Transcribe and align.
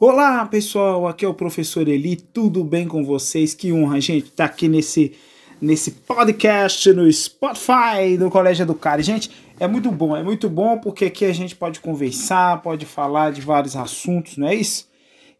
Olá 0.00 0.44
pessoal, 0.46 1.06
aqui 1.06 1.24
é 1.24 1.28
o 1.28 1.32
professor 1.32 1.86
Eli, 1.86 2.16
tudo 2.16 2.64
bem 2.64 2.88
com 2.88 3.04
vocês? 3.04 3.54
Que 3.54 3.72
honra, 3.72 4.00
gente, 4.00 4.24
estar 4.24 4.48
tá 4.48 4.52
aqui 4.52 4.66
nesse, 4.66 5.12
nesse 5.60 5.92
podcast 5.92 6.92
no 6.92 7.10
Spotify 7.12 8.18
do 8.18 8.28
Colégio 8.28 8.64
Educar. 8.64 9.00
Gente, 9.00 9.30
é 9.58 9.68
muito 9.68 9.92
bom, 9.92 10.16
é 10.16 10.22
muito 10.22 10.48
bom 10.50 10.78
porque 10.78 11.04
aqui 11.04 11.24
a 11.24 11.32
gente 11.32 11.54
pode 11.54 11.78
conversar, 11.78 12.60
pode 12.60 12.84
falar 12.84 13.30
de 13.30 13.40
vários 13.40 13.76
assuntos, 13.76 14.36
não 14.36 14.48
é 14.48 14.56
isso? 14.56 14.88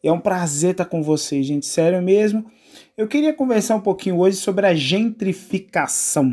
É 0.00 0.12
um 0.12 0.20
prazer 0.20 0.70
estar 0.70 0.84
com 0.84 1.02
vocês, 1.02 1.44
gente, 1.44 1.66
sério 1.66 2.00
mesmo. 2.00 2.46
Eu 2.96 3.08
queria 3.08 3.34
conversar 3.34 3.74
um 3.74 3.80
pouquinho 3.80 4.20
hoje 4.20 4.36
sobre 4.36 4.66
a 4.66 4.74
gentrificação. 4.74 6.32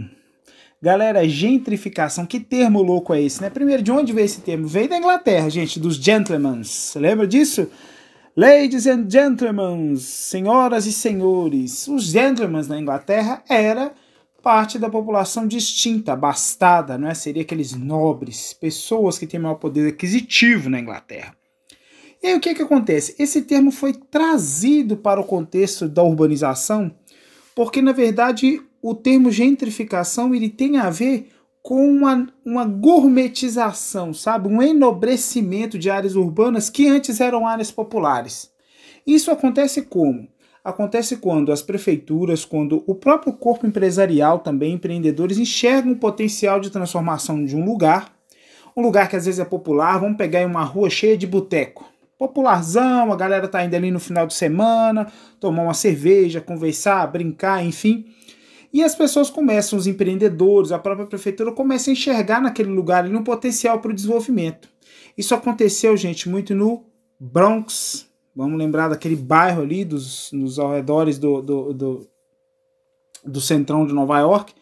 Galera, 0.79 1.27
gentrificação, 1.27 2.27
que 2.27 2.39
termo 2.39 2.83
louco 2.83 3.15
é 3.15 3.21
esse, 3.21 3.41
né? 3.41 3.49
Primeiro, 3.49 3.81
de 3.81 3.91
onde 3.91 4.13
veio 4.13 4.25
esse 4.25 4.41
termo? 4.41 4.67
Veio 4.67 4.89
da 4.89 4.97
Inglaterra, 4.97 5.49
gente, 5.49 5.79
dos 5.79 5.95
gentlemen. 5.95 6.61
Lembra 6.95 7.25
disso? 7.25 7.67
Ladies 8.35 8.87
and 8.87 9.09
gentlemen, 9.09 9.97
senhoras 9.97 10.85
e 10.85 10.93
senhores, 10.93 11.85
os 11.89 12.05
gentlemen 12.05 12.65
na 12.65 12.79
Inglaterra 12.79 13.43
era 13.49 13.93
parte 14.41 14.79
da 14.79 14.89
população 14.89 15.45
distinta, 15.45 16.15
bastada, 16.15 16.97
não 16.97 17.09
é? 17.09 17.13
Seria 17.13 17.41
aqueles 17.41 17.73
nobres, 17.73 18.53
pessoas 18.53 19.19
que 19.19 19.27
têm 19.27 19.37
maior 19.37 19.55
poder 19.55 19.89
aquisitivo 19.89 20.69
na 20.69 20.79
Inglaterra. 20.79 21.35
E 22.23 22.27
aí 22.27 22.33
o 22.33 22.39
que, 22.39 22.55
que 22.55 22.61
acontece? 22.61 23.13
Esse 23.19 23.41
termo 23.41 23.69
foi 23.69 23.91
trazido 23.91 24.95
para 24.95 25.19
o 25.19 25.25
contexto 25.25 25.89
da 25.89 26.01
urbanização, 26.01 26.89
porque 27.53 27.81
na 27.81 27.91
verdade 27.91 28.61
o 28.81 28.95
termo 28.95 29.29
gentrificação 29.29 30.33
ele 30.33 30.49
tem 30.49 30.77
a 30.77 30.89
ver 30.89 31.27
com 31.61 31.87
uma, 31.87 32.27
uma 32.43 32.65
gourmetização, 32.65 34.13
sabe? 34.13 34.47
Um 34.47 34.61
enobrecimento 34.61 35.77
de 35.77 35.89
áreas 35.89 36.15
urbanas 36.15 36.69
que 36.69 36.87
antes 36.87 37.21
eram 37.21 37.47
áreas 37.47 37.71
populares. 37.71 38.51
Isso 39.05 39.31
acontece 39.31 39.83
como? 39.83 40.27
Acontece 40.63 41.17
quando 41.17 41.51
as 41.51 41.61
prefeituras, 41.61 42.45
quando 42.45 42.83
o 42.85 42.93
próprio 42.93 43.33
corpo 43.33 43.65
empresarial, 43.65 44.39
também 44.39 44.73
empreendedores, 44.73 45.37
enxergam 45.37 45.93
o 45.93 45.97
potencial 45.97 46.59
de 46.59 46.69
transformação 46.69 47.43
de 47.43 47.55
um 47.55 47.65
lugar, 47.65 48.13
um 48.75 48.81
lugar 48.81 49.09
que 49.09 49.15
às 49.15 49.25
vezes 49.25 49.39
é 49.39 49.45
popular, 49.45 49.99
vamos 49.99 50.17
pegar 50.17 50.41
em 50.41 50.45
uma 50.45 50.63
rua 50.63 50.89
cheia 50.89 51.17
de 51.17 51.25
boteco. 51.25 51.85
Popularzão, 52.17 53.11
a 53.11 53.15
galera 53.15 53.47
tá 53.47 53.65
indo 53.65 53.75
ali 53.75 53.89
no 53.89 53.99
final 53.99 54.27
de 54.27 54.35
semana, 54.35 55.11
tomar 55.39 55.63
uma 55.63 55.73
cerveja, 55.73 56.39
conversar, 56.39 57.07
brincar, 57.07 57.65
enfim 57.65 58.05
e 58.73 58.83
as 58.83 58.95
pessoas 58.95 59.29
começam, 59.29 59.77
os 59.77 59.87
empreendedores, 59.87 60.71
a 60.71 60.79
própria 60.79 61.05
prefeitura 61.05 61.51
começa 61.51 61.89
a 61.89 61.93
enxergar 61.93 62.41
naquele 62.41 62.69
lugar 62.69 63.03
ali 63.03 63.15
um 63.15 63.23
potencial 63.23 63.79
para 63.79 63.91
o 63.91 63.93
desenvolvimento. 63.93 64.69
Isso 65.17 65.35
aconteceu, 65.35 65.95
gente, 65.97 66.29
muito 66.29 66.55
no 66.55 66.85
Bronx. 67.19 68.09
Vamos 68.33 68.57
lembrar 68.57 68.87
daquele 68.87 69.15
bairro 69.15 69.61
ali, 69.61 69.83
dos, 69.83 70.31
nos 70.31 70.57
arredores 70.57 71.19
do, 71.19 71.41
do, 71.41 71.73
do, 71.73 72.07
do 73.25 73.41
centrão 73.41 73.85
de 73.85 73.93
Nova 73.93 74.19
York, 74.19 74.53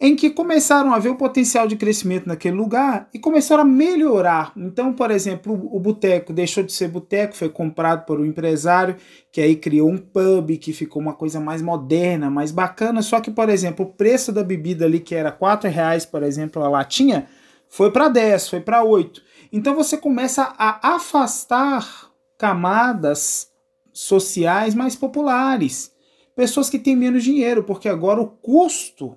em 0.00 0.14
que 0.14 0.30
começaram 0.30 0.94
a 0.94 0.98
ver 0.98 1.08
o 1.08 1.16
potencial 1.16 1.66
de 1.66 1.74
crescimento 1.74 2.26
naquele 2.26 2.56
lugar 2.56 3.08
e 3.12 3.18
começaram 3.18 3.62
a 3.62 3.66
melhorar. 3.66 4.52
Então, 4.56 4.92
por 4.92 5.10
exemplo, 5.10 5.52
o 5.72 5.80
boteco 5.80 6.32
deixou 6.32 6.62
de 6.62 6.72
ser 6.72 6.88
boteco, 6.88 7.34
foi 7.34 7.48
comprado 7.48 8.06
por 8.06 8.20
um 8.20 8.24
empresário 8.24 8.96
que 9.32 9.40
aí 9.40 9.56
criou 9.56 9.90
um 9.90 9.98
pub 9.98 10.56
que 10.58 10.72
ficou 10.72 11.02
uma 11.02 11.14
coisa 11.14 11.40
mais 11.40 11.60
moderna, 11.60 12.30
mais 12.30 12.52
bacana. 12.52 13.02
Só 13.02 13.20
que, 13.20 13.30
por 13.30 13.48
exemplo, 13.48 13.86
o 13.86 13.92
preço 13.92 14.30
da 14.30 14.44
bebida 14.44 14.84
ali, 14.84 15.00
que 15.00 15.16
era 15.16 15.30
R$ 15.30 15.68
reais, 15.68 16.06
por 16.06 16.22
exemplo, 16.22 16.62
a 16.62 16.68
latinha, 16.68 17.26
foi 17.68 17.90
para 17.90 18.08
10, 18.08 18.48
foi 18.48 18.60
para 18.60 18.84
8. 18.84 19.20
Então 19.52 19.74
você 19.74 19.96
começa 19.96 20.54
a 20.56 20.94
afastar 20.94 22.12
camadas 22.38 23.50
sociais 23.92 24.76
mais 24.76 24.94
populares, 24.94 25.92
pessoas 26.36 26.70
que 26.70 26.78
têm 26.78 26.94
menos 26.94 27.24
dinheiro, 27.24 27.64
porque 27.64 27.88
agora 27.88 28.20
o 28.20 28.28
custo 28.28 29.16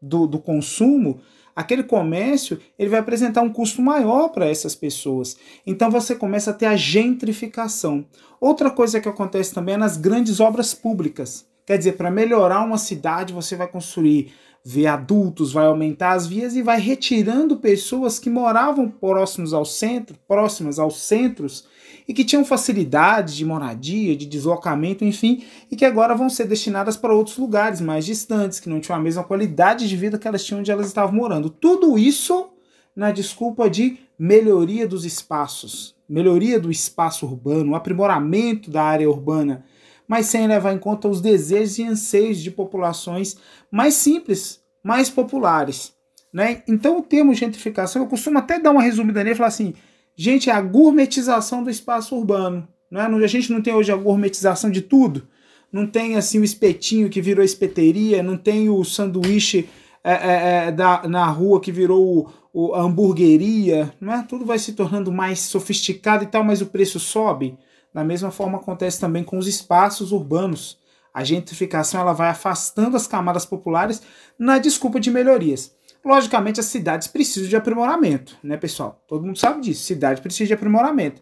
do, 0.00 0.26
do 0.26 0.38
consumo, 0.38 1.20
aquele 1.56 1.82
comércio 1.82 2.60
ele 2.78 2.90
vai 2.90 3.00
apresentar 3.00 3.42
um 3.42 3.52
custo 3.52 3.82
maior 3.82 4.28
para 4.28 4.46
essas 4.46 4.74
pessoas. 4.76 5.36
Então 5.66 5.90
você 5.90 6.14
começa 6.14 6.50
a 6.50 6.54
ter 6.54 6.66
a 6.66 6.76
gentrificação. 6.76 8.06
Outra 8.40 8.70
coisa 8.70 9.00
que 9.00 9.08
acontece 9.08 9.52
também 9.52 9.74
é 9.74 9.78
nas 9.78 9.96
grandes 9.96 10.38
obras 10.38 10.72
públicas. 10.74 11.47
Quer 11.68 11.76
dizer, 11.76 11.98
para 11.98 12.10
melhorar 12.10 12.64
uma 12.64 12.78
cidade, 12.78 13.30
você 13.30 13.54
vai 13.54 13.68
construir 13.68 14.32
viadutos, 14.64 15.52
vai 15.52 15.66
aumentar 15.66 16.12
as 16.12 16.26
vias 16.26 16.56
e 16.56 16.62
vai 16.62 16.80
retirando 16.80 17.58
pessoas 17.58 18.18
que 18.18 18.30
moravam 18.30 18.88
próximos 18.88 19.52
ao 19.52 19.66
centro, 19.66 20.16
próximas 20.26 20.78
aos 20.78 20.98
centros 21.02 21.66
e 22.08 22.14
que 22.14 22.24
tinham 22.24 22.42
facilidade 22.42 23.36
de 23.36 23.44
moradia, 23.44 24.16
de 24.16 24.24
deslocamento, 24.24 25.04
enfim, 25.04 25.44
e 25.70 25.76
que 25.76 25.84
agora 25.84 26.14
vão 26.14 26.30
ser 26.30 26.46
destinadas 26.46 26.96
para 26.96 27.12
outros 27.12 27.36
lugares 27.36 27.82
mais 27.82 28.06
distantes, 28.06 28.58
que 28.58 28.70
não 28.70 28.80
tinham 28.80 28.96
a 28.96 29.02
mesma 29.02 29.22
qualidade 29.22 29.86
de 29.86 29.94
vida 29.94 30.18
que 30.18 30.26
elas 30.26 30.42
tinham 30.42 30.60
onde 30.60 30.70
elas 30.70 30.86
estavam 30.86 31.14
morando. 31.14 31.50
Tudo 31.50 31.98
isso 31.98 32.48
na 32.96 33.12
desculpa 33.12 33.68
de 33.68 33.98
melhoria 34.18 34.88
dos 34.88 35.04
espaços, 35.04 35.94
melhoria 36.08 36.58
do 36.58 36.70
espaço 36.70 37.26
urbano, 37.26 37.74
aprimoramento 37.74 38.70
da 38.70 38.82
área 38.84 39.10
urbana, 39.10 39.66
mas 40.08 40.26
sem 40.26 40.48
levar 40.48 40.72
em 40.72 40.78
conta 40.78 41.06
os 41.06 41.20
desejos 41.20 41.78
e 41.78 41.84
anseios 41.84 42.40
de 42.40 42.50
populações 42.50 43.36
mais 43.70 43.94
simples, 43.94 44.60
mais 44.82 45.10
populares. 45.10 45.92
Né? 46.32 46.62
Então 46.66 46.98
o 46.98 47.02
termo 47.02 47.34
gentrificação, 47.34 48.02
eu 48.02 48.08
costumo 48.08 48.38
até 48.38 48.58
dar 48.58 48.70
uma 48.70 48.82
resumida 48.82 49.22
nele 49.22 49.34
e 49.34 49.36
falar 49.36 49.48
assim: 49.48 49.74
Gente, 50.20 50.50
é 50.50 50.52
a 50.52 50.60
gourmetização 50.60 51.62
do 51.62 51.70
espaço 51.70 52.16
urbano. 52.16 52.66
Não 52.90 53.00
é? 53.00 53.24
A 53.24 53.26
gente 53.28 53.52
não 53.52 53.62
tem 53.62 53.72
hoje 53.72 53.92
a 53.92 53.96
gourmetização 53.96 54.68
de 54.68 54.82
tudo. 54.82 55.28
Não 55.70 55.86
tem 55.86 56.16
assim 56.16 56.40
o 56.40 56.44
espetinho 56.44 57.08
que 57.08 57.20
virou 57.20 57.44
espeteria, 57.44 58.22
não 58.22 58.36
tem 58.36 58.68
o 58.68 58.82
sanduíche 58.82 59.68
é, 60.02 60.12
é, 60.12 60.66
é, 60.68 60.72
da, 60.72 61.06
na 61.06 61.26
rua 61.26 61.60
que 61.60 61.70
virou 61.70 62.02
o, 62.02 62.30
o, 62.52 62.74
a 62.74 62.82
hamburgueria. 62.82 63.94
Não 64.00 64.12
é? 64.12 64.22
Tudo 64.22 64.44
vai 64.44 64.58
se 64.58 64.72
tornando 64.72 65.12
mais 65.12 65.38
sofisticado 65.40 66.24
e 66.24 66.26
tal, 66.26 66.42
mas 66.42 66.60
o 66.60 66.66
preço 66.66 66.98
sobe. 66.98 67.56
Da 67.98 68.04
mesma 68.04 68.30
forma 68.30 68.58
acontece 68.58 69.00
também 69.00 69.24
com 69.24 69.36
os 69.36 69.48
espaços 69.48 70.12
urbanos. 70.12 70.78
A 71.12 71.24
gentrificação 71.24 72.00
ela 72.00 72.12
vai 72.12 72.28
afastando 72.28 72.96
as 72.96 73.08
camadas 73.08 73.44
populares 73.44 74.00
na 74.38 74.56
desculpa 74.58 75.00
de 75.00 75.10
melhorias. 75.10 75.74
Logicamente, 76.04 76.60
as 76.60 76.66
cidades 76.66 77.08
precisam 77.08 77.48
de 77.48 77.56
aprimoramento, 77.56 78.38
né, 78.40 78.56
pessoal? 78.56 79.02
Todo 79.08 79.26
mundo 79.26 79.36
sabe 79.36 79.62
disso. 79.62 79.82
Cidade 79.82 80.22
precisa 80.22 80.46
de 80.46 80.54
aprimoramento. 80.54 81.20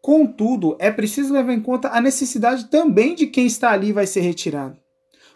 Contudo, 0.00 0.76
é 0.78 0.92
preciso 0.92 1.32
levar 1.32 1.54
em 1.54 1.60
conta 1.60 1.88
a 1.88 2.00
necessidade 2.00 2.66
também 2.66 3.16
de 3.16 3.26
quem 3.26 3.44
está 3.44 3.72
ali 3.72 3.90
vai 3.92 4.06
ser 4.06 4.20
retirado. 4.20 4.78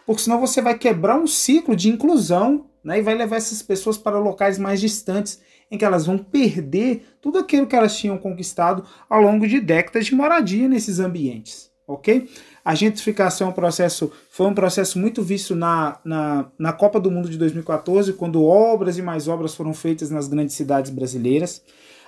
Porque 0.07 0.23
senão 0.23 0.39
você 0.39 0.63
vai 0.63 0.79
quebrar 0.79 1.19
um 1.19 1.27
ciclo 1.27 1.75
de 1.75 1.89
inclusão 1.89 2.67
né, 2.85 3.01
e 3.01 3.03
vai 3.03 3.17
levar 3.17 3.39
essas 3.39 3.61
pessoas 3.61 3.99
para 3.99 4.21
locais 4.21 4.57
mais 4.57 4.81
distantes, 4.81 5.41
em 5.71 5.77
que 5.77 5.85
elas 5.85 6.07
vão 6.07 6.17
perder 6.19 7.05
tudo 7.21 7.39
aquilo 7.39 7.67
que 7.67 7.75
elas 7.75 7.97
tinham 7.97 8.19
conquistado 8.19 8.85
ao 9.09 9.21
longo 9.21 9.47
de 9.47 9.61
décadas 9.61 10.07
de 10.07 10.15
moradia 10.15 10.69
nesses 10.69 11.01
ambientes. 11.01 11.71
Ok? 11.89 12.29
A 12.65 12.75
gentrificação 12.75 13.47
é 13.47 13.51
um 13.51 13.55
processo, 13.55 14.11
foi 14.29 14.47
um 14.47 14.55
processo 14.55 14.99
muito 14.99 15.23
visto 15.23 15.55
na, 15.55 16.01
na, 16.05 16.51
na 16.59 16.73
Copa 16.73 16.99
do 16.99 17.13
Mundo 17.13 17.29
de 17.29 17.39
2014, 17.39 18.13
quando 18.15 18.43
obras 18.43 18.99
e 18.99 19.03
mais 19.03 19.29
obras 19.29 19.55
foram 19.55 19.73
feitas 19.73 20.11
nas 20.11 20.27
grandes 20.27 20.57
cidades 20.57 20.91
brasileiras. 20.91 21.63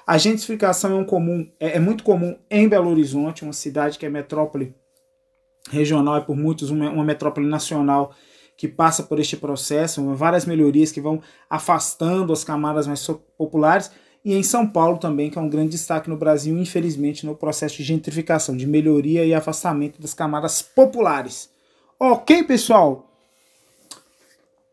A 0.05 0.19
gentrificação 0.19 0.93
é, 0.93 0.95
um 0.97 1.05
comum, 1.05 1.49
é, 1.61 1.77
é 1.77 1.79
muito 1.79 2.03
comum 2.03 2.37
em 2.51 2.69
Belo 2.69 2.91
Horizonte, 2.91 3.45
uma 3.45 3.53
cidade 3.53 3.99
que 3.99 4.07
é 4.07 4.09
metrópole 4.09 4.75
regional 5.71 6.19
e 6.19 6.23
por 6.23 6.37
muitos 6.37 6.71
uma, 6.71 6.91
uma 6.91 7.05
metrópole 7.05 7.47
nacional 7.47 8.13
que 8.59 8.67
passa 8.67 9.05
por 9.05 9.21
este 9.21 9.37
processo, 9.37 10.05
várias 10.17 10.45
melhorias 10.45 10.91
que 10.91 11.01
vão 11.01 11.23
afastando 11.49 12.33
as 12.33 12.43
camadas 12.43 12.89
mais 12.89 13.07
populares 13.39 13.89
e 14.25 14.35
em 14.35 14.43
São 14.43 14.67
Paulo 14.67 14.99
também, 14.99 15.31
que 15.31 15.39
é 15.39 15.41
um 15.41 15.49
grande 15.49 15.71
destaque 15.71 16.11
no 16.11 16.17
Brasil, 16.17 16.59
infelizmente, 16.59 17.25
no 17.25 17.37
processo 17.37 17.77
de 17.77 17.85
gentrificação, 17.85 18.57
de 18.57 18.67
melhoria 18.67 19.25
e 19.25 19.33
afastamento 19.33 20.03
das 20.03 20.13
camadas 20.13 20.61
populares. 20.61 21.51
Ok, 22.01 22.43
pessoal? 22.43 23.09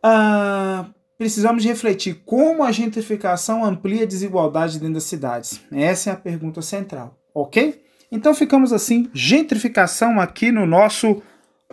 Uh, 0.04 0.92
precisamos 1.16 1.64
refletir 1.64 2.24
como 2.26 2.64
a 2.64 2.72
gentrificação 2.72 3.64
amplia 3.64 4.02
a 4.02 4.08
desigualdade 4.08 4.80
dentro 4.80 4.96
das 4.96 5.04
cidades. 5.04 5.62
Essa 5.72 6.10
é 6.10 6.14
a 6.14 6.18
pergunta 6.18 6.60
central, 6.64 7.16
ok? 7.36 7.84
Então 8.12 8.34
ficamos 8.34 8.74
assim, 8.74 9.12
gentrificação 9.14 10.20
aqui 10.20 10.52
no 10.52 10.66
nosso 10.66 11.22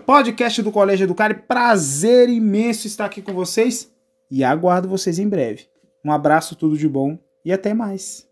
podcast 0.05 0.63
do 0.63 0.73
Colégio 0.73 1.05
Educar. 1.05 1.47
Prazer 1.47 2.29
imenso 2.29 2.87
estar 2.87 3.07
aqui 3.07 3.23
com 3.23 3.33
vocês 3.33 3.91
e 4.31 4.43
aguardo 4.43 4.89
vocês 4.89 5.19
em 5.19 5.29
breve. 5.29 5.67
Um 6.05 6.13
abraço, 6.13 6.57
tudo 6.57 6.77
de 6.77 6.89
bom 6.89 7.19
e 7.45 7.53
até 7.53 7.73
mais. 7.73 8.32